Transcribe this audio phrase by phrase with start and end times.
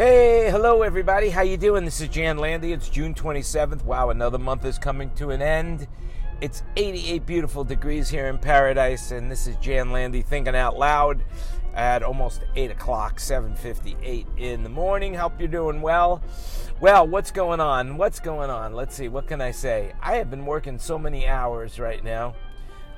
[0.00, 1.28] Hey, hello everybody.
[1.28, 1.84] How you doing?
[1.84, 2.72] This is Jan Landy.
[2.72, 3.84] It's June 27th.
[3.84, 5.86] Wow, another month is coming to an end.
[6.40, 11.22] It's 88 beautiful degrees here in paradise, and this is Jan Landy thinking out loud
[11.74, 15.12] at almost 8 o'clock, 7.58 in the morning.
[15.12, 16.22] Hope you're doing well.
[16.80, 17.98] Well, what's going on?
[17.98, 18.72] What's going on?
[18.72, 19.92] Let's see, what can I say?
[20.00, 22.36] I have been working so many hours right now.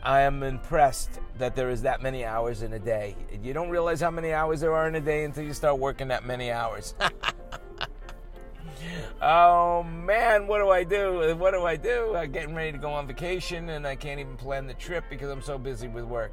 [0.05, 3.15] I am impressed that there is that many hours in a day.
[3.41, 6.09] You don't realize how many hours there are in a day until you start working
[6.09, 6.95] that many hours.
[9.23, 11.37] oh man, what do I do?
[11.37, 12.17] What do I do?
[12.17, 15.31] I'm getting ready to go on vacation and I can't even plan the trip because
[15.31, 16.33] I'm so busy with work.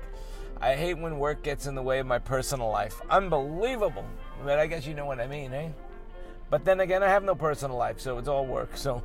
[0.59, 2.99] I hate when work gets in the way of my personal life.
[3.11, 4.05] Unbelievable.
[4.43, 5.69] But I guess you know what I mean, eh?
[6.49, 8.75] But then again, I have no personal life, so it's all work.
[8.75, 9.03] So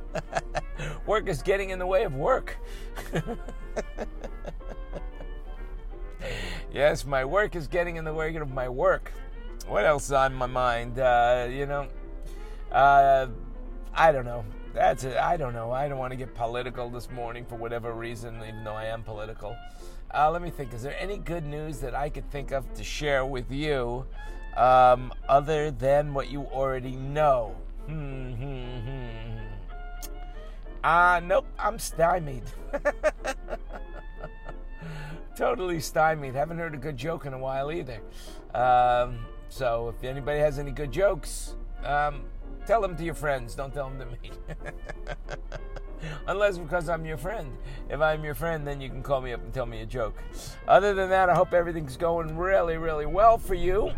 [1.05, 2.57] work is getting in the way of work.
[6.75, 9.11] yes, my work is getting in the way of my work.
[9.67, 10.99] What else is on my mind?
[10.99, 11.87] Uh, you know,
[12.71, 13.27] uh,
[13.93, 14.43] I don't know.
[14.73, 15.15] That's it.
[15.15, 15.71] I don't know.
[15.71, 19.01] I don't want to get political this morning for whatever reason, even though I am
[19.03, 19.55] political.
[20.13, 20.73] Uh, let me think.
[20.73, 24.05] Is there any good news that I could think of to share with you
[24.57, 27.55] um, other than what you already know?
[27.87, 29.37] Hmm, hmm, hmm.
[30.83, 31.47] Uh, nope.
[31.57, 32.43] I'm stymied.
[35.35, 36.35] totally stymied.
[36.35, 38.01] Haven't heard a good joke in a while either.
[38.53, 39.19] Um,
[39.49, 42.23] so if anybody has any good jokes, um,
[42.65, 43.55] tell them to your friends.
[43.55, 44.31] Don't tell them to me.
[46.27, 47.51] Unless because I'm your friend.
[47.89, 50.15] If I'm your friend, then you can call me up and tell me a joke.
[50.67, 53.91] Other than that, I hope everything's going really, really well for you.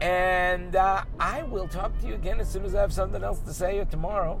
[0.00, 3.38] And uh, I will talk to you again as soon as I have something else
[3.40, 4.40] to say or tomorrow.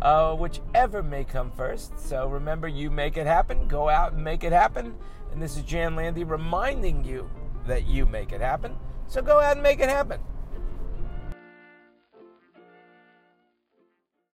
[0.00, 1.98] Uh, whichever may come first.
[1.98, 3.68] So remember, you make it happen.
[3.68, 4.96] Go out and make it happen.
[5.32, 7.30] And this is Jan Landy reminding you
[7.66, 8.76] that you make it happen.
[9.06, 10.20] So go out and make it happen.